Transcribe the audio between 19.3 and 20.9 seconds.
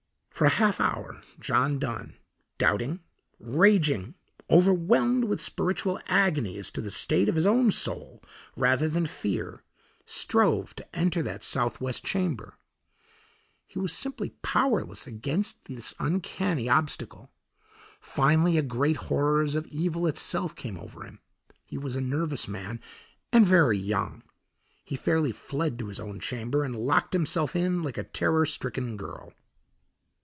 as of evil itself came